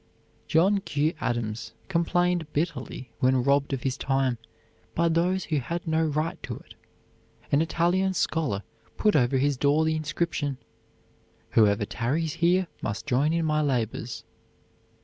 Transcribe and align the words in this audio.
John 0.47 0.79
Q. 0.79 1.13
Adams 1.21 1.73
complained 1.87 2.51
bitterly 2.53 3.11
when 3.19 3.43
robbed 3.43 3.71
of 3.71 3.83
his 3.83 3.97
time 3.97 4.39
by 4.95 5.07
those 5.09 5.43
who 5.43 5.59
had 5.59 5.85
no 5.85 6.03
right 6.03 6.41
to 6.41 6.55
it. 6.55 6.73
An 7.51 7.61
Italian 7.61 8.15
scholar 8.15 8.63
put 8.97 9.15
over 9.15 9.37
his 9.37 9.57
door 9.57 9.85
the 9.85 9.95
inscription: 9.95 10.57
"Whoever 11.51 11.85
tarries 11.85 12.33
here 12.33 12.65
must 12.81 13.05
join 13.05 13.31
in 13.31 13.45
my 13.45 13.61
labors." 13.61 14.23